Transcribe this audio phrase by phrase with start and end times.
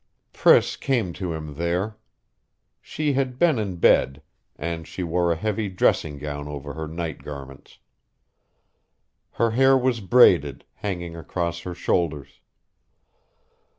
[0.33, 1.99] Priss came to him there.
[2.81, 4.23] She had been in bed;
[4.55, 7.77] and she wore a heavy dressing gown over her night garments.
[9.33, 12.39] Her hair was braided, hanging across her shoulders.